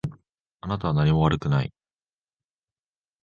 [0.61, 1.71] あなたは何も悪くない。